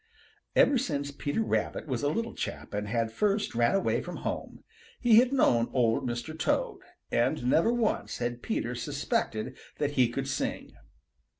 Ever 0.55 0.79
since 0.79 1.11
Peter 1.11 1.43
Rabbit 1.43 1.85
was 1.85 2.01
a 2.01 2.09
little 2.09 2.33
chap 2.33 2.73
and 2.73 2.87
had 2.87 3.11
first 3.11 3.53
ran 3.53 3.75
away 3.75 4.01
from 4.01 4.15
home, 4.25 4.63
he 4.99 5.17
had 5.19 5.31
known 5.31 5.69
Old 5.73 6.09
Mr. 6.09 6.35
Toad, 6.35 6.79
and 7.11 7.45
never 7.45 7.71
once 7.71 8.17
had 8.17 8.41
Peter 8.41 8.73
suspected 8.73 9.59
that 9.77 9.91
he 9.91 10.09
could 10.09 10.27
sing. 10.27 10.71